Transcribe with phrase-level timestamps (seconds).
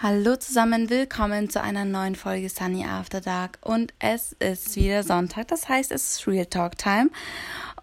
[0.00, 5.48] Hallo zusammen, willkommen zu einer neuen Folge Sunny After Dark und es ist wieder Sonntag,
[5.48, 7.10] das heißt es ist Real Talk Time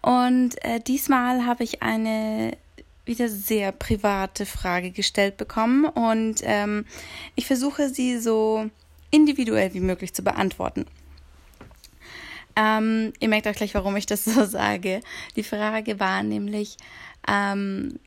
[0.00, 2.56] und äh, diesmal habe ich eine
[3.04, 6.86] wieder sehr private Frage gestellt bekommen und ähm,
[7.34, 8.70] ich versuche sie so
[9.10, 10.86] individuell wie möglich zu beantworten.
[12.56, 15.02] Ähm, ihr merkt auch gleich, warum ich das so sage.
[15.36, 16.78] Die Frage war nämlich,
[17.28, 18.00] ähm,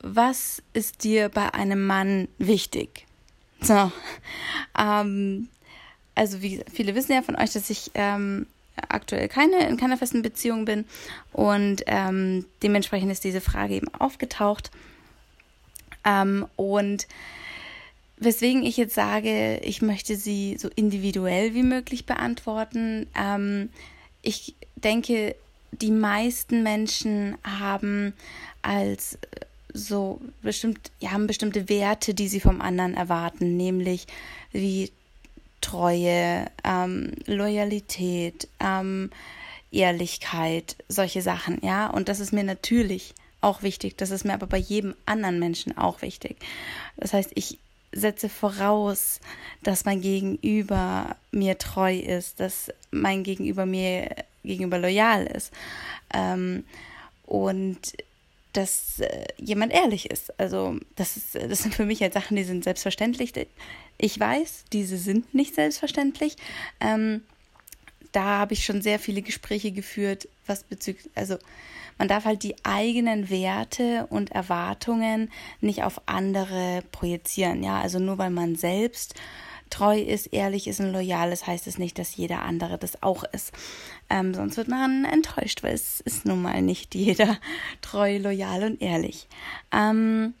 [0.00, 3.07] was ist dir bei einem Mann wichtig?
[3.60, 3.92] So,
[4.78, 5.48] ähm,
[6.14, 8.46] also wie viele wissen ja von euch, dass ich ähm,
[8.88, 10.84] aktuell keine in keiner festen Beziehung bin
[11.32, 14.70] und ähm, dementsprechend ist diese Frage eben aufgetaucht
[16.04, 17.06] ähm, und
[18.16, 23.06] weswegen ich jetzt sage, ich möchte sie so individuell wie möglich beantworten.
[23.16, 23.70] Ähm,
[24.22, 25.36] ich denke,
[25.72, 28.14] die meisten Menschen haben
[28.62, 29.18] als
[29.78, 34.06] so bestimmt, haben bestimmte Werte, die sie vom anderen erwarten, nämlich
[34.52, 34.92] wie
[35.60, 39.10] Treue, ähm, Loyalität, ähm,
[39.70, 41.88] Ehrlichkeit, solche Sachen, ja.
[41.88, 43.96] Und das ist mir natürlich auch wichtig.
[43.96, 46.38] Das ist mir aber bei jedem anderen Menschen auch wichtig.
[46.96, 47.58] Das heißt, ich
[47.92, 49.20] setze voraus,
[49.62, 55.52] dass mein Gegenüber mir treu ist, dass mein Gegenüber mir gegenüber loyal ist.
[56.12, 56.64] Ähm,
[57.24, 57.94] und
[58.58, 60.38] dass äh, jemand ehrlich ist.
[60.40, 63.32] Also das, ist, das sind für mich halt Sachen, die sind selbstverständlich.
[63.98, 66.34] Ich weiß, diese sind nicht selbstverständlich.
[66.80, 67.22] Ähm,
[68.10, 71.36] da habe ich schon sehr viele Gespräche geführt, was bezüglich, also
[71.98, 77.62] man darf halt die eigenen Werte und Erwartungen nicht auf andere projizieren.
[77.62, 79.14] Ja, also nur weil man selbst
[79.70, 83.24] treu ist, ehrlich ist und loyal ist, heißt es nicht, dass jeder andere das auch
[83.32, 83.52] ist.
[84.10, 87.38] Ähm, sonst wird man enttäuscht, weil es ist nun mal nicht jeder
[87.80, 89.26] treu, loyal und ehrlich.
[89.72, 90.34] Ähm,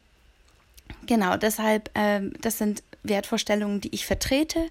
[1.06, 4.68] genau, deshalb, ähm, das sind Wertvorstellungen, die ich vertrete,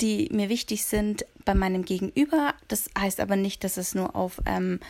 [0.00, 2.54] die mir wichtig sind bei meinem Gegenüber.
[2.68, 4.80] Das heißt aber nicht, dass es nur auf ähm,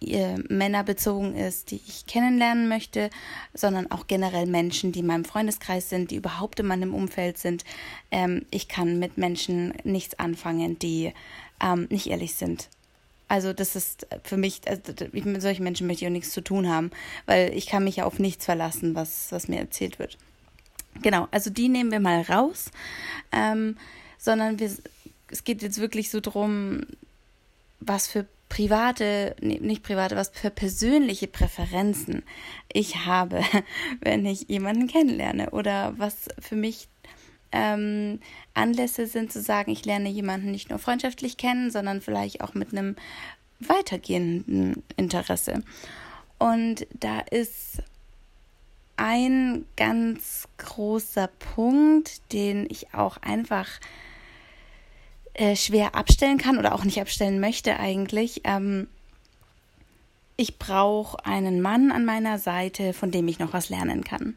[0.00, 3.10] Männer bezogen ist, die ich kennenlernen möchte,
[3.52, 7.64] sondern auch generell Menschen, die in meinem Freundeskreis sind, die überhaupt in meinem Umfeld sind.
[8.10, 11.12] Ähm, ich kann mit Menschen nichts anfangen, die
[11.60, 12.68] ähm, nicht ehrlich sind.
[13.26, 14.80] Also das ist für mich, also
[15.12, 16.90] mit solchen Menschen möchte ich auch nichts zu tun haben,
[17.26, 20.16] weil ich kann mich ja auf nichts verlassen, was, was mir erzählt wird.
[21.02, 22.70] Genau, also die nehmen wir mal raus,
[23.32, 23.76] ähm,
[24.16, 24.70] sondern wir,
[25.30, 26.86] es geht jetzt wirklich so drum,
[27.80, 32.22] was für private, nee, nicht private, was für persönliche Präferenzen
[32.72, 33.42] ich habe,
[34.00, 36.88] wenn ich jemanden kennenlerne oder was für mich
[37.52, 38.20] ähm,
[38.54, 42.72] Anlässe sind zu sagen, ich lerne jemanden nicht nur freundschaftlich kennen, sondern vielleicht auch mit
[42.72, 42.96] einem
[43.60, 45.62] weitergehenden Interesse.
[46.38, 47.82] Und da ist
[48.96, 53.68] ein ganz großer Punkt, den ich auch einfach
[55.38, 58.40] äh, schwer abstellen kann oder auch nicht abstellen möchte eigentlich.
[58.42, 58.88] Ähm,
[60.36, 64.36] ich brauche einen Mann an meiner Seite, von dem ich noch was lernen kann.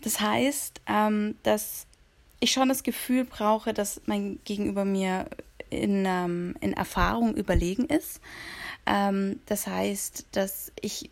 [0.00, 1.86] Das heißt, ähm, dass
[2.40, 5.28] ich schon das Gefühl brauche, dass mein Gegenüber mir
[5.68, 8.22] in, ähm, in Erfahrung überlegen ist.
[8.86, 11.10] Ähm, das heißt, dass ich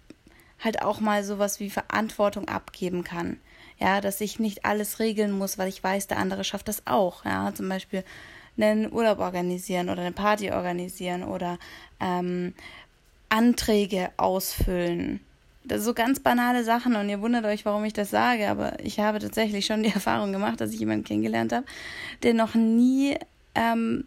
[0.59, 3.39] halt auch mal sowas wie Verantwortung abgeben kann.
[3.83, 7.25] Ja, dass ich nicht alles regeln muss, weil ich weiß, der andere schafft das auch.
[7.25, 8.05] Ja, zum Beispiel
[8.57, 11.59] einen Urlaub organisieren oder eine Party organisieren oder
[11.99, 12.55] ähm,
[13.29, 15.19] Anträge ausfüllen.
[15.65, 18.79] Das sind so ganz banale Sachen und ihr wundert euch, warum ich das sage, aber
[18.79, 21.67] ich habe tatsächlich schon die Erfahrung gemacht, dass ich jemanden kennengelernt habe,
[22.23, 23.19] der noch nie
[23.57, 24.05] ähm,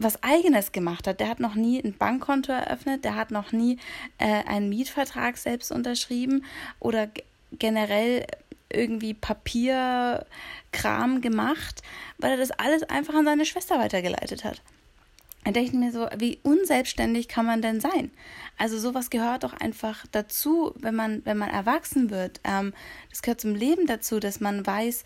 [0.00, 1.20] was eigenes gemacht hat.
[1.20, 3.78] Der hat noch nie ein Bankkonto eröffnet, der hat noch nie
[4.18, 6.44] äh, einen Mietvertrag selbst unterschrieben
[6.80, 7.08] oder
[7.52, 8.26] generell
[8.70, 11.82] irgendwie Papierkram gemacht,
[12.18, 14.62] weil er das alles einfach an seine Schwester weitergeleitet hat.
[15.44, 18.10] Da denke ich mir so, wie unselbstständig kann man denn sein?
[18.58, 22.40] Also sowas gehört doch einfach dazu, wenn man, wenn man erwachsen wird.
[22.44, 22.74] Ähm,
[23.08, 25.04] das gehört zum Leben dazu, dass man weiß,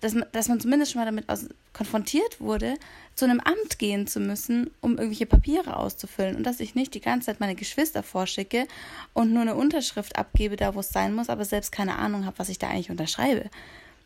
[0.00, 2.76] dass man, dass man zumindest schon mal damit aus, konfrontiert wurde,
[3.14, 7.00] zu einem Amt gehen zu müssen, um irgendwelche Papiere auszufüllen und dass ich nicht die
[7.00, 8.66] ganze Zeit meine Geschwister vorschicke
[9.12, 12.38] und nur eine Unterschrift abgebe, da wo es sein muss, aber selbst keine Ahnung habe,
[12.38, 13.50] was ich da eigentlich unterschreibe.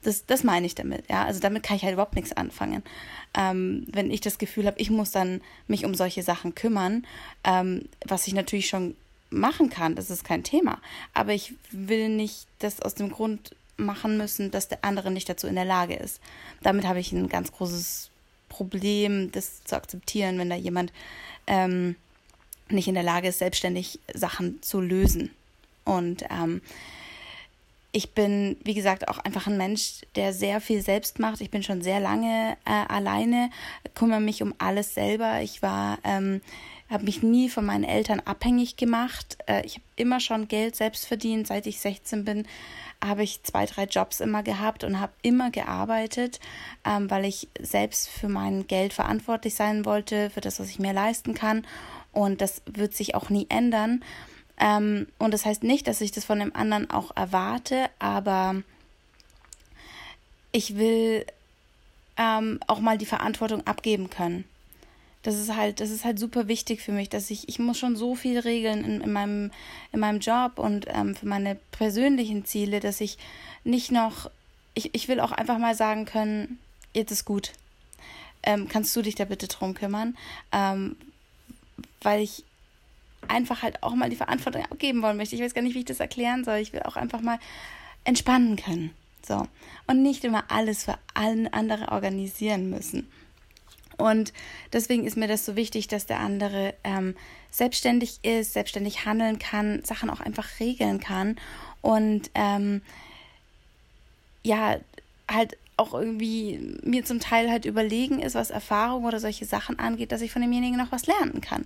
[0.02, 1.24] Das, das meine ich damit, ja.
[1.24, 2.82] Also damit kann ich halt überhaupt nichts anfangen.
[3.34, 7.06] Ähm, wenn ich das Gefühl habe, ich muss dann mich um solche Sachen kümmern,
[7.42, 8.96] ähm, was ich natürlich schon
[9.30, 10.78] machen kann, das ist kein Thema.
[11.14, 15.46] Aber ich will nicht das aus dem Grund machen müssen, dass der andere nicht dazu
[15.46, 16.20] in der Lage ist.
[16.62, 18.10] Damit habe ich ein ganz großes
[18.48, 20.92] Problem, das zu akzeptieren, wenn da jemand
[21.46, 21.96] ähm,
[22.68, 25.30] nicht in der Lage ist, selbstständig Sachen zu lösen.
[25.84, 26.62] Und ähm,
[27.92, 31.40] ich bin, wie gesagt, auch einfach ein Mensch, der sehr viel selbst macht.
[31.40, 33.50] Ich bin schon sehr lange äh, alleine,
[33.94, 35.42] kümmere mich um alles selber.
[35.42, 36.40] Ich war, ähm,
[36.90, 39.38] habe mich nie von meinen Eltern abhängig gemacht.
[39.46, 41.46] Äh, ich habe immer schon Geld selbst verdient.
[41.46, 42.46] Seit ich 16 bin,
[43.02, 46.40] habe ich zwei, drei Jobs immer gehabt und habe immer gearbeitet,
[46.84, 50.92] ähm, weil ich selbst für mein Geld verantwortlich sein wollte, für das, was ich mir
[50.92, 51.66] leisten kann.
[52.12, 54.04] Und das wird sich auch nie ändern.
[54.58, 58.62] Ähm, und das heißt nicht, dass ich das von dem anderen auch erwarte, aber
[60.52, 61.26] ich will
[62.16, 64.44] ähm, auch mal die Verantwortung abgeben können.
[65.24, 67.96] Das ist halt, das ist halt super wichtig für mich, dass ich, ich muss schon
[67.96, 69.50] so viel regeln in, in meinem,
[69.90, 73.18] in meinem Job und ähm, für meine persönlichen Ziele, dass ich
[73.64, 74.30] nicht noch,
[74.74, 76.58] ich, ich will auch einfach mal sagen können,
[76.92, 77.52] jetzt ist gut.
[78.42, 80.16] Ähm, kannst du dich da bitte drum kümmern?
[80.52, 80.96] Ähm,
[82.02, 82.44] weil ich
[83.26, 85.34] einfach halt auch mal die Verantwortung abgeben wollen möchte.
[85.34, 86.58] Ich weiß gar nicht, wie ich das erklären soll.
[86.58, 87.38] Ich will auch einfach mal
[88.04, 88.90] entspannen können.
[89.26, 89.48] So.
[89.86, 93.08] Und nicht immer alles für allen andere organisieren müssen.
[93.96, 94.32] Und
[94.72, 97.14] deswegen ist mir das so wichtig, dass der andere ähm,
[97.50, 101.36] selbstständig ist, selbstständig handeln kann, Sachen auch einfach regeln kann
[101.82, 102.82] und ähm,
[104.42, 104.76] ja,
[105.30, 110.12] halt auch irgendwie mir zum Teil halt überlegen ist, was Erfahrung oder solche Sachen angeht,
[110.12, 111.64] dass ich von demjenigen noch was lernen kann.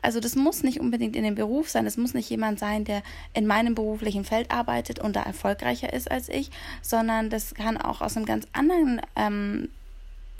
[0.00, 3.02] Also das muss nicht unbedingt in dem Beruf sein, es muss nicht jemand sein, der
[3.34, 6.50] in meinem beruflichen Feld arbeitet und da erfolgreicher ist als ich,
[6.80, 9.68] sondern das kann auch aus einem ganz anderen ähm,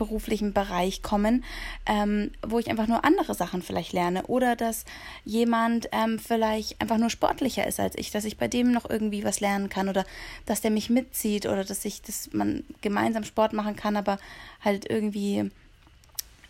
[0.01, 1.45] beruflichen Bereich kommen,
[1.85, 4.87] ähm, wo ich einfach nur andere Sachen vielleicht lerne oder dass
[5.27, 9.25] jemand ähm, vielleicht einfach nur sportlicher ist als ich, dass ich bei dem noch irgendwie
[9.25, 10.07] was lernen kann oder
[10.47, 14.19] dass der mich mitzieht oder dass ich, dass man gemeinsam Sport machen kann, aber
[14.65, 15.51] halt irgendwie,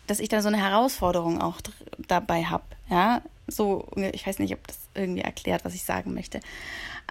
[0.07, 1.59] dass ich da so eine Herausforderung auch
[2.07, 6.39] dabei habe, ja, so, ich weiß nicht, ob das irgendwie erklärt, was ich sagen möchte.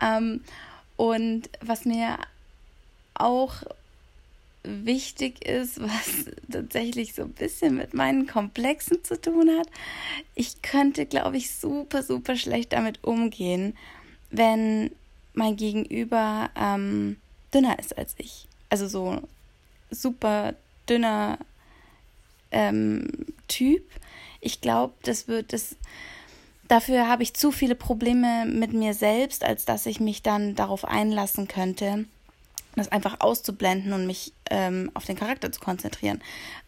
[0.00, 0.42] Ähm,
[0.96, 2.16] und was mir
[3.12, 3.56] auch
[4.62, 9.68] wichtig ist, was tatsächlich so ein bisschen mit meinen Komplexen zu tun hat.
[10.34, 13.76] Ich könnte, glaube ich, super, super schlecht damit umgehen,
[14.30, 14.90] wenn
[15.32, 17.16] mein Gegenüber ähm,
[17.54, 18.48] dünner ist als ich.
[18.68, 19.20] Also so
[19.90, 20.54] super
[20.88, 21.38] dünner
[22.50, 23.08] ähm,
[23.48, 23.82] Typ.
[24.40, 25.76] Ich glaube, das wird das.
[26.68, 30.84] Dafür habe ich zu viele Probleme mit mir selbst, als dass ich mich dann darauf
[30.84, 32.04] einlassen könnte
[32.76, 36.20] das einfach auszublenden und mich ähm, auf den Charakter zu konzentrieren.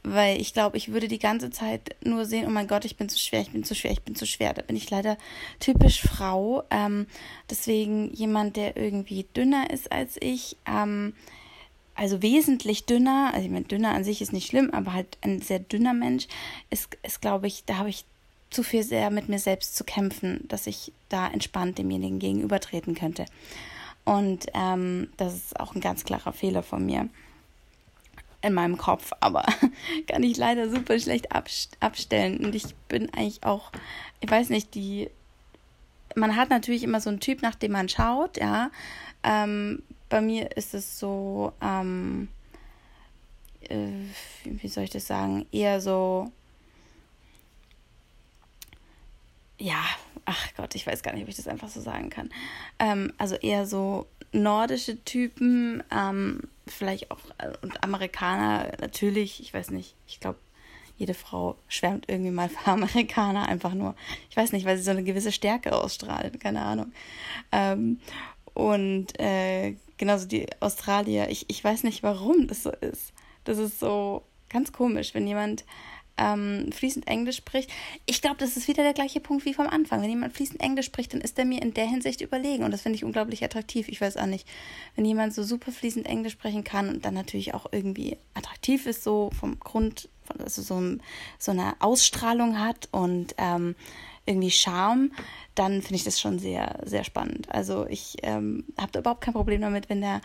[0.03, 3.09] Weil ich glaube, ich würde die ganze Zeit nur sehen, oh mein Gott, ich bin
[3.09, 4.53] zu schwer, ich bin zu schwer, ich bin zu schwer.
[4.53, 5.17] Da bin ich leider
[5.61, 6.65] typisch Frau.
[6.71, 7.07] Ähm,
[7.51, 11.15] deswegen jemand, der irgendwie dünner ist als ich, ähm,
[11.95, 15.41] also wesentlich dünner, also ich meine, dünner an sich ist nicht schlimm, aber halt ein
[15.41, 16.27] sehr dünner Mensch
[16.71, 18.05] ist, ist glaube ich, da habe ich
[18.51, 23.25] zu viel sehr mit mir selbst zu kämpfen, dass ich da entspannt demjenigen gegenübertreten könnte.
[24.05, 27.09] Und ähm, das ist auch ein ganz klarer Fehler von mir
[28.43, 29.45] in meinem Kopf, aber
[30.09, 32.45] kann ich leider super schlecht abstellen.
[32.45, 33.71] Und ich bin eigentlich auch,
[34.21, 35.09] ich weiß nicht, die,
[36.17, 38.71] man hat natürlich immer so einen Typ, nach dem man schaut, ja.
[39.23, 42.29] Ähm, bei mir ist es so, ähm,
[43.69, 43.87] äh,
[44.45, 46.31] wie soll ich das sagen, eher so,
[49.59, 49.85] ja,
[50.25, 52.31] ach Gott, ich weiß gar nicht, ob ich das einfach so sagen kann.
[52.79, 59.71] Ähm, also eher so nordische Typen, ähm, vielleicht auch äh, und Amerikaner natürlich, ich weiß
[59.71, 60.39] nicht, ich glaube,
[60.97, 63.95] jede Frau schwärmt irgendwie mal für Amerikaner einfach nur.
[64.31, 66.93] Ich weiß nicht, weil sie so eine gewisse Stärke ausstrahlen, keine Ahnung.
[67.51, 68.01] Ähm,
[68.55, 73.13] und äh, genauso die Australier, ich, ich weiß nicht, warum das so ist.
[73.45, 75.65] Das ist so ganz komisch, wenn jemand
[76.17, 77.71] ähm, fließend Englisch spricht.
[78.07, 80.03] Ich glaube, das ist wieder der gleiche Punkt wie vom Anfang.
[80.03, 82.65] Wenn jemand fließend Englisch spricht, dann ist er mir in der Hinsicht überlegen.
[82.65, 83.89] Und das finde ich unglaublich attraktiv.
[83.89, 84.47] Ich weiß auch nicht,
[84.97, 89.05] wenn jemand so super fließend Englisch sprechen kann und dann natürlich auch irgendwie attraktiv ist,
[89.05, 90.99] so vom Grund, also so,
[91.39, 93.75] so eine Ausstrahlung hat und ähm,
[94.25, 95.11] irgendwie Charme,
[95.55, 97.49] dann finde ich das schon sehr, sehr spannend.
[97.51, 100.21] Also ich ähm, habe da überhaupt kein Problem damit, wenn der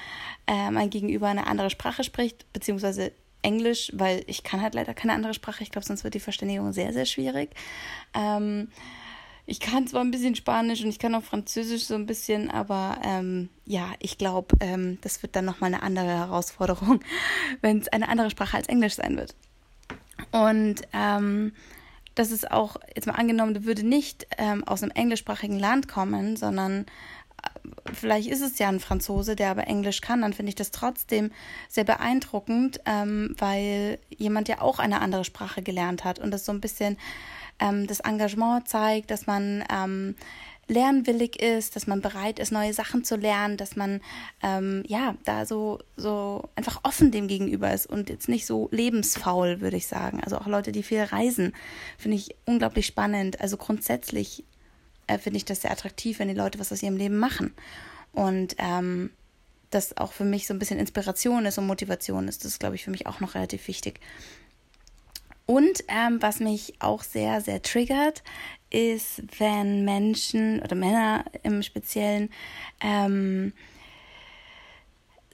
[0.46, 3.12] äh, mein Gegenüber eine andere Sprache spricht, beziehungsweise
[3.48, 5.64] Englisch, weil ich kann halt leider keine andere Sprache.
[5.64, 7.52] Ich glaube, sonst wird die Verständigung sehr, sehr schwierig.
[8.14, 8.68] Ähm,
[9.46, 12.98] ich kann zwar ein bisschen Spanisch und ich kann auch Französisch so ein bisschen, aber
[13.06, 17.00] ähm, ja, ich glaube, ähm, das wird dann nochmal eine andere Herausforderung,
[17.62, 19.34] wenn es eine andere Sprache als Englisch sein wird.
[20.32, 21.54] Und ähm,
[22.16, 26.36] das ist auch, jetzt mal angenommen, du würde nicht ähm, aus einem englischsprachigen Land kommen,
[26.36, 26.86] sondern
[27.94, 31.32] vielleicht ist es ja ein Franzose, der aber Englisch kann, dann finde ich das trotzdem
[31.70, 36.52] sehr beeindruckend, ähm, weil jemand ja auch eine andere Sprache gelernt hat und das so
[36.52, 36.98] ein bisschen
[37.60, 40.16] ähm, das Engagement zeigt, dass man ähm,
[40.68, 44.02] lernwillig ist, dass man bereit ist, neue Sachen zu lernen, dass man
[44.44, 49.62] ähm, ja da so so einfach offen dem gegenüber ist und jetzt nicht so lebensfaul,
[49.62, 50.22] würde ich sagen.
[50.24, 51.54] Also auch Leute, die viel reisen,
[51.98, 53.40] finde ich unglaublich spannend.
[53.40, 54.44] Also grundsätzlich
[55.08, 57.54] äh, finde ich das sehr attraktiv, wenn die Leute was aus ihrem Leben machen
[58.14, 59.12] und ähm,
[59.70, 62.44] das auch für mich so ein bisschen Inspiration ist und Motivation ist.
[62.44, 64.00] Das ist, glaube ich, für mich auch noch relativ wichtig.
[65.46, 68.24] Und ähm, was mich auch sehr, sehr triggert,
[68.70, 72.30] ist, wenn Menschen oder Männer im Speziellen
[72.82, 73.54] ähm,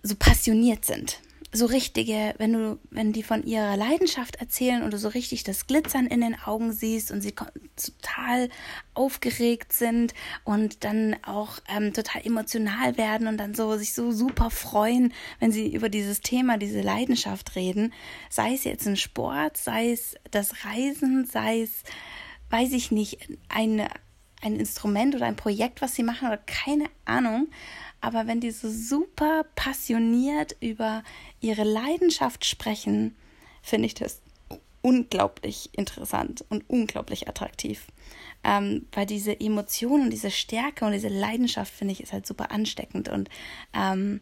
[0.04, 1.20] so passioniert sind.
[1.56, 5.68] So richtige, wenn du, wenn die von ihrer Leidenschaft erzählen und du so richtig das
[5.68, 8.50] Glitzern in den Augen siehst und sie total
[8.96, 14.50] aufgeregt sind und dann auch ähm, total emotional werden und dann so sich so super
[14.50, 17.94] freuen, wenn sie über dieses Thema, diese Leidenschaft reden,
[18.30, 21.84] sei es jetzt ein Sport, sei es das Reisen, sei es
[22.54, 23.18] weiß ich nicht,
[23.50, 23.82] ein,
[24.42, 27.48] ein Instrument oder ein Projekt, was sie machen oder keine Ahnung.
[28.04, 31.04] Aber wenn die so super passioniert über
[31.40, 33.16] ihre Leidenschaft sprechen,
[33.62, 34.22] finde ich das
[34.82, 37.88] unglaublich interessant und unglaublich attraktiv.
[38.44, 43.08] Ähm, weil diese Emotionen, diese Stärke und diese Leidenschaft, finde ich, ist halt super ansteckend
[43.08, 43.30] und
[43.74, 44.20] ähm,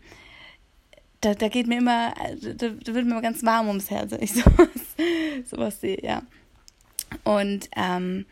[1.21, 4.21] da, da geht mir immer, da, da wird mir immer ganz warm ums Herz, wenn
[4.21, 4.69] ich sowas,
[5.49, 6.21] sowas sehe, ja.
[7.23, 8.27] Und ähm,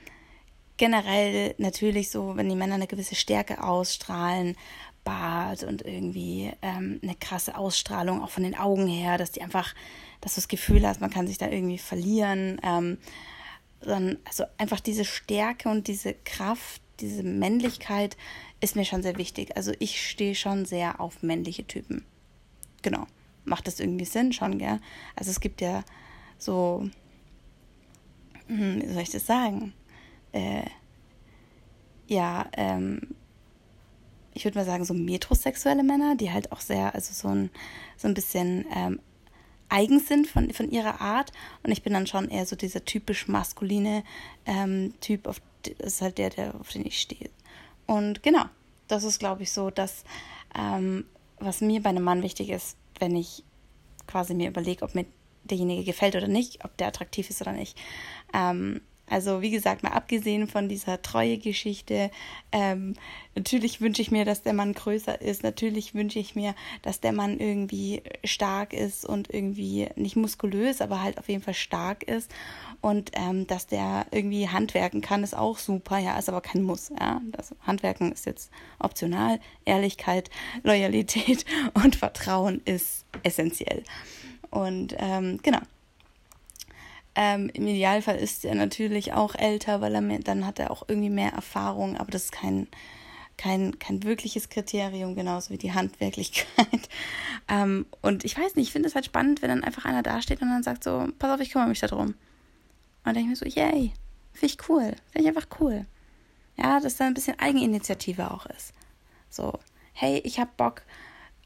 [0.78, 4.56] generell natürlich so, wenn die Männer eine gewisse Stärke ausstrahlen,
[5.04, 9.74] Bart und irgendwie ähm, eine krasse Ausstrahlung auch von den Augen her, dass die einfach,
[10.22, 12.60] dass du das Gefühl hast, man kann sich da irgendwie verlieren.
[12.64, 12.98] Ähm,
[14.26, 18.18] also einfach diese Stärke und diese Kraft, diese Männlichkeit
[18.60, 19.56] ist mir schon sehr wichtig.
[19.56, 22.04] Also ich stehe schon sehr auf männliche Typen.
[22.82, 23.08] Genau.
[23.46, 24.80] Macht das irgendwie Sinn schon, gell?
[25.16, 25.84] Also es gibt ja
[26.38, 26.90] so
[28.50, 29.74] hm, wie soll ich das sagen?
[30.32, 30.66] Äh,
[32.08, 33.16] ja, ähm,
[34.40, 37.50] ich würde mal sagen, so metrosexuelle Männer, die halt auch sehr, also so ein,
[37.98, 39.00] so ein bisschen ähm,
[39.68, 41.34] eigen sind von, von ihrer Art.
[41.62, 44.04] Und ich bin dann schon eher so dieser typisch maskuline
[44.46, 47.30] ähm, Typ, auf, das ist halt der, der, auf den ich stehe.
[47.86, 48.46] Und genau,
[48.88, 50.06] das ist, glaube ich, so das,
[50.58, 51.04] ähm,
[51.40, 53.44] was mir bei einem Mann wichtig ist, wenn ich
[54.08, 55.06] quasi mir überlege, ob mir
[55.44, 57.78] derjenige gefällt oder nicht, ob der attraktiv ist oder nicht.
[58.34, 58.80] Ähm,
[59.10, 62.12] also wie gesagt, mal abgesehen von dieser Treue-Geschichte,
[62.52, 62.96] ähm,
[63.36, 65.44] natürlich wünsche ich mir, dass der Mann größer ist.
[65.44, 71.02] Natürlich wünsche ich mir, dass der Mann irgendwie stark ist und irgendwie nicht muskulös, aber
[71.02, 72.32] halt auf jeden Fall stark ist.
[72.82, 75.98] Und ähm, dass der irgendwie handwerken kann, ist auch super.
[75.98, 76.90] Ja, ist aber kein Muss.
[77.00, 79.40] Ja, das Handwerken ist jetzt optional.
[79.66, 80.30] Ehrlichkeit,
[80.64, 83.84] Loyalität und Vertrauen ist essentiell.
[84.52, 85.60] Und ähm, genau.
[87.16, 90.84] Ähm, Im Idealfall ist er natürlich auch älter, weil er mehr, dann hat er auch
[90.88, 92.68] irgendwie mehr Erfahrung, aber das ist kein,
[93.38, 96.90] kein, kein wirkliches Kriterium, genauso wie die Handwerklichkeit.
[97.48, 100.42] ähm, und ich weiß nicht, ich finde es halt spannend, wenn dann einfach einer dasteht
[100.42, 102.08] und dann sagt so, pass auf, ich kümmere mich darum.
[102.08, 102.16] Und
[103.06, 103.94] dann denke ich mir so, yay,
[104.34, 105.86] finde ich cool, finde ich einfach cool.
[106.58, 108.74] Ja, dass da ein bisschen Eigeninitiative auch ist.
[109.30, 109.58] So,
[109.94, 110.84] hey, ich habe Bock,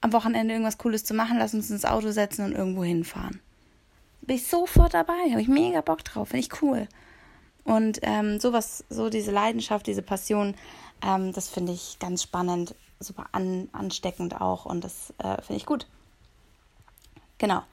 [0.02, 3.40] am Wochenende irgendwas Cooles zu machen, lass uns ins Auto setzen und irgendwo hinfahren.
[4.26, 6.88] Bin ich sofort dabei, habe ich mega Bock drauf, finde ich cool.
[7.66, 10.56] Und ähm, sowas, so diese Leidenschaft, diese Passion,
[11.06, 15.66] ähm, das finde ich ganz spannend, super an, ansteckend auch und das äh, finde ich
[15.66, 15.88] gut.
[17.38, 17.64] Genau.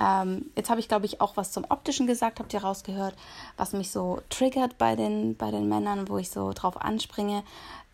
[0.00, 3.14] Ähm, jetzt habe ich, glaube ich, auch was zum Optischen gesagt, habt ihr rausgehört,
[3.56, 7.42] was mich so triggert bei den, bei den Männern, wo ich so drauf anspringe.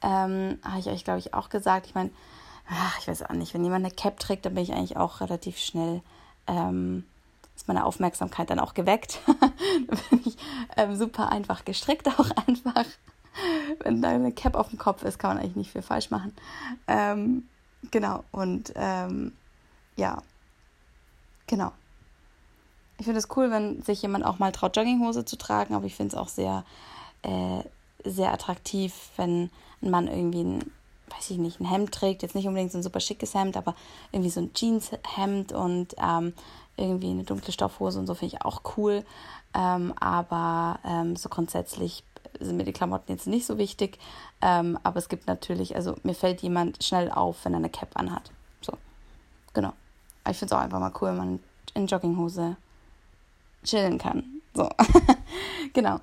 [0.02, 1.86] Ähm, habe ich euch, glaube ich, auch gesagt.
[1.86, 2.10] Ich meine,
[3.00, 5.58] ich weiß auch nicht, wenn jemand eine Cap trägt, dann bin ich eigentlich auch relativ
[5.58, 6.02] schnell,
[6.46, 7.04] ähm,
[7.56, 9.20] ist meine Aufmerksamkeit dann auch geweckt.
[9.26, 10.36] dann bin ich
[10.76, 12.84] ähm, super einfach gestrickt auch einfach.
[13.80, 16.34] Wenn da eine Cap auf dem Kopf ist, kann man eigentlich nicht viel falsch machen.
[16.86, 17.48] Ähm,
[17.90, 19.32] genau, und ähm,
[19.96, 20.22] ja,
[21.46, 21.72] genau.
[22.98, 25.94] Ich finde es cool, wenn sich jemand auch mal traut, Jogginghose zu tragen, aber ich
[25.94, 26.64] finde es auch sehr,
[27.22, 27.62] äh,
[28.04, 29.50] sehr attraktiv, wenn
[29.82, 30.70] ein Mann irgendwie ein
[31.14, 33.74] weiß ich nicht, ein Hemd trägt, jetzt nicht unbedingt so ein super schickes Hemd, aber
[34.12, 36.32] irgendwie so ein Jeanshemd und ähm,
[36.76, 39.04] irgendwie eine dunkle Stoffhose und so finde ich auch cool.
[39.54, 42.04] Ähm, aber ähm, so grundsätzlich
[42.40, 43.98] sind mir die Klamotten jetzt nicht so wichtig.
[44.42, 47.90] Ähm, aber es gibt natürlich, also mir fällt jemand schnell auf, wenn er eine Cap
[47.94, 48.30] anhat.
[48.60, 48.72] So,
[49.54, 49.72] genau.
[50.24, 51.40] Aber ich finde es auch einfach mal cool, wenn man
[51.74, 52.56] in Jogginghose
[53.64, 54.24] chillen kann.
[54.54, 54.68] So,
[55.72, 56.00] genau.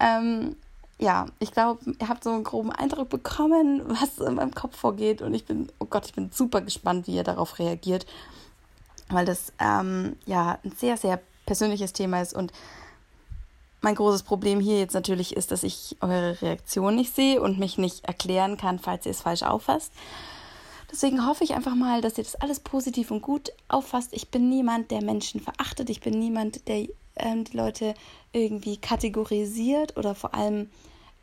[0.00, 0.56] Ähm,
[0.98, 5.22] ja, ich glaube, ihr habt so einen groben Eindruck bekommen, was in meinem Kopf vorgeht.
[5.22, 8.06] Und ich bin, oh Gott, ich bin super gespannt, wie ihr darauf reagiert.
[9.08, 12.34] Weil das ähm, ja ein sehr, sehr persönliches Thema ist.
[12.34, 12.52] Und
[13.80, 17.78] mein großes Problem hier jetzt natürlich ist, dass ich eure Reaktion nicht sehe und mich
[17.78, 19.92] nicht erklären kann, falls ihr es falsch auffasst.
[20.90, 24.10] Deswegen hoffe ich einfach mal, dass ihr das alles positiv und gut auffasst.
[24.12, 25.90] Ich bin niemand, der Menschen verachtet.
[25.90, 26.86] Ich bin niemand, der
[27.16, 27.94] ähm, die Leute
[28.32, 30.70] irgendwie kategorisiert oder vor allem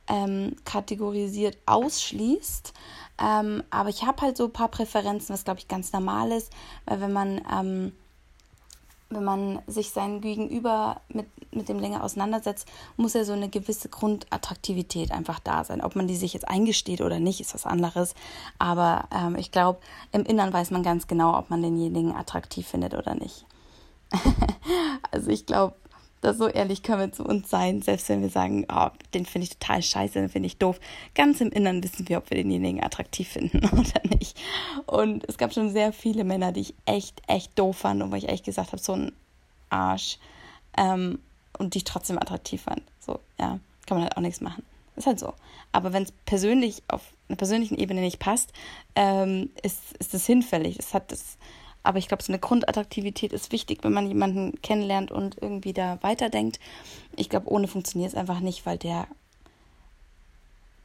[0.07, 2.73] ähm, kategorisiert ausschließt.
[3.21, 6.51] Ähm, aber ich habe halt so ein paar Präferenzen, was glaube ich ganz normal ist,
[6.85, 7.91] weil wenn man ähm,
[9.13, 12.67] wenn man sich sein Gegenüber mit, mit dem länger auseinandersetzt,
[12.97, 15.81] muss ja so eine gewisse Grundattraktivität einfach da sein.
[15.81, 18.15] Ob man die sich jetzt eingesteht oder nicht, ist was anderes.
[18.59, 19.79] Aber ähm, ich glaube,
[20.11, 23.45] im Innern weiß man ganz genau, ob man denjenigen attraktiv findet oder nicht.
[25.11, 25.75] also ich glaube,
[26.23, 29.45] das so ehrlich können wir zu uns sein, selbst wenn wir sagen, oh, den finde
[29.45, 30.79] ich total scheiße, den finde ich doof.
[31.15, 34.39] Ganz im Innern wissen wir, ob wir denjenigen attraktiv finden oder nicht.
[34.85, 38.15] Und es gab schon sehr viele Männer, die ich echt, echt doof fand und wo
[38.15, 39.11] ich echt gesagt habe, so ein
[39.69, 40.17] Arsch.
[40.77, 41.19] Ähm,
[41.59, 42.81] und die ich trotzdem attraktiv fand.
[42.99, 44.63] So, ja, kann man halt auch nichts machen.
[44.95, 45.33] Ist halt so.
[45.71, 48.53] Aber wenn es persönlich auf einer persönlichen Ebene nicht passt,
[48.95, 50.77] ähm, ist, ist das hinfällig.
[50.77, 51.37] Das hat das
[51.83, 56.01] aber ich glaube, so eine Grundattraktivität ist wichtig, wenn man jemanden kennenlernt und irgendwie da
[56.01, 56.59] weiterdenkt.
[57.15, 59.07] Ich glaube, ohne funktioniert es einfach nicht, weil der,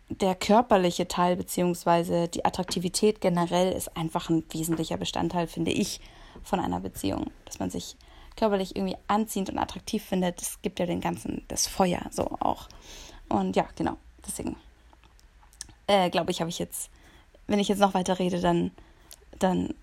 [0.08, 6.00] der körperliche Teil beziehungsweise die Attraktivität generell ist einfach ein wesentlicher Bestandteil, finde ich,
[6.42, 7.30] von einer Beziehung.
[7.44, 7.96] Dass man sich
[8.36, 12.68] körperlich irgendwie anziehend und attraktiv findet, das gibt ja den ganzen, das Feuer so auch.
[13.28, 14.56] Und ja, genau, deswegen
[15.86, 16.90] äh, glaube ich, habe ich jetzt,
[17.46, 18.72] wenn ich jetzt noch weiter rede, dann,
[19.38, 19.74] dann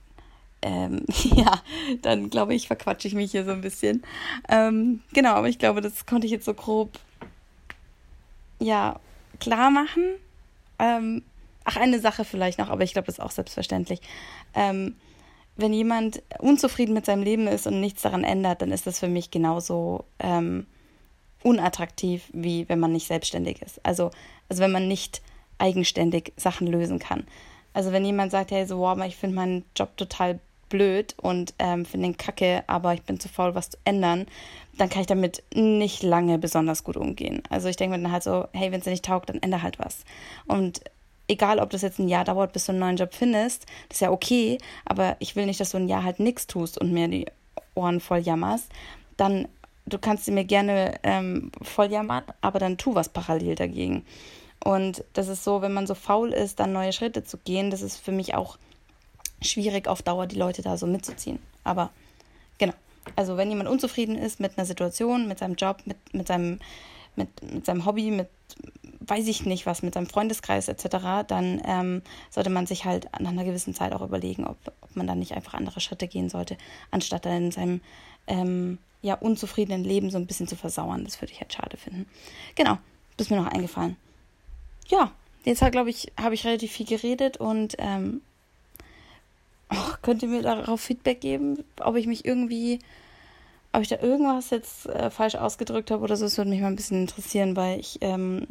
[0.65, 1.05] ähm,
[1.35, 1.61] ja,
[2.01, 4.03] dann glaube ich, verquatsche ich mich hier so ein bisschen.
[4.49, 6.89] Ähm, genau, aber ich glaube, das konnte ich jetzt so grob,
[8.59, 8.99] ja,
[9.39, 10.03] klar machen.
[10.79, 11.21] Ähm,
[11.65, 14.01] ach, eine Sache vielleicht noch, aber ich glaube, das ist auch selbstverständlich.
[14.55, 14.95] Ähm,
[15.55, 19.07] wenn jemand unzufrieden mit seinem Leben ist und nichts daran ändert, dann ist das für
[19.07, 20.65] mich genauso ähm,
[21.43, 23.85] unattraktiv, wie wenn man nicht selbstständig ist.
[23.85, 24.09] Also,
[24.49, 25.21] also wenn man nicht
[25.59, 27.25] eigenständig Sachen lösen kann.
[27.73, 31.85] Also wenn jemand sagt, hey, so, wow, ich finde meinen Job total blöd und ähm,
[31.85, 34.25] finde den kacke, aber ich bin zu faul, was zu ändern,
[34.77, 37.43] dann kann ich damit nicht lange besonders gut umgehen.
[37.49, 39.63] Also ich denke mir dann halt so, hey, wenn es dir nicht taugt, dann ändere
[39.63, 40.03] halt was.
[40.47, 40.81] Und
[41.27, 44.01] egal, ob das jetzt ein Jahr dauert, bis du einen neuen Job findest, das ist
[44.01, 47.07] ja okay, aber ich will nicht, dass du ein Jahr halt nichts tust und mir
[47.07, 47.25] die
[47.75, 48.69] Ohren voll jammerst,
[49.17, 49.47] dann
[49.85, 54.05] du kannst sie mir gerne ähm, voll jammern, aber dann tu was parallel dagegen.
[54.63, 57.81] Und das ist so, wenn man so faul ist, dann neue Schritte zu gehen, das
[57.81, 58.57] ist für mich auch
[59.41, 61.39] schwierig auf Dauer die Leute da so mitzuziehen.
[61.63, 61.91] Aber
[62.57, 62.73] genau.
[63.15, 66.59] Also wenn jemand unzufrieden ist mit einer Situation, mit seinem Job, mit, mit, seinem,
[67.15, 68.29] mit, mit seinem Hobby, mit
[69.07, 73.31] weiß ich nicht was, mit seinem Freundeskreis etc., dann ähm, sollte man sich halt nach
[73.31, 76.57] einer gewissen Zeit auch überlegen, ob, ob man dann nicht einfach andere Schritte gehen sollte,
[76.91, 77.81] anstatt dann in seinem
[78.27, 81.03] ähm, ja, unzufriedenen Leben so ein bisschen zu versauern.
[81.03, 82.07] Das würde ich halt schade finden.
[82.55, 82.77] Genau,
[83.17, 83.97] das mir noch eingefallen.
[84.87, 85.11] Ja,
[85.43, 88.21] jetzt glaube ich, habe ich relativ viel geredet und ähm,
[90.05, 92.77] könnt ihr mir darauf Feedback geben, ob ich mich irgendwie,
[93.73, 96.25] ob ich da irgendwas jetzt äh, falsch ausgedrückt habe oder so.
[96.25, 98.45] Das würde mich mal ein bisschen interessieren, weil ich ähm,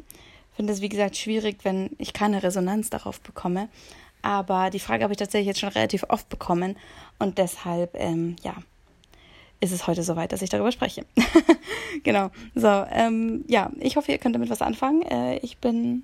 [0.56, 3.68] finde es, wie gesagt, schwierig, wenn ich keine Resonanz darauf bekomme.
[4.20, 6.76] Aber die Frage habe ich tatsächlich jetzt schon relativ oft bekommen
[7.20, 8.56] und deshalb, ähm, ja,
[9.60, 11.06] ist es heute soweit, dass ich darüber spreche.
[12.02, 12.30] genau.
[12.56, 15.02] So, ähm, ja, ich hoffe, ihr könnt damit was anfangen.
[15.02, 16.02] Äh, ich bin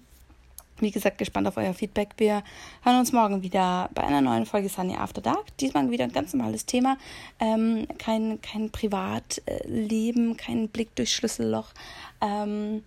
[0.81, 2.11] wie gesagt, gespannt auf euer Feedback.
[2.17, 2.43] Wir
[2.83, 5.57] hören uns morgen wieder bei einer neuen Folge Sunny After Dark.
[5.59, 6.97] Diesmal wieder ein ganz normales Thema.
[7.39, 11.73] Ähm, kein, kein Privatleben, kein Blick durchs Schlüsselloch
[12.21, 12.83] ähm,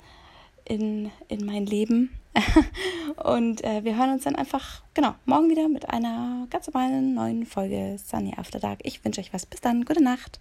[0.66, 2.10] in, in mein Leben.
[3.24, 7.46] Und äh, wir hören uns dann einfach, genau, morgen wieder mit einer ganz normalen neuen
[7.46, 8.80] Folge Sunny After Dark.
[8.84, 9.46] Ich wünsche euch was.
[9.46, 9.86] Bis dann.
[9.86, 10.40] Gute Nacht.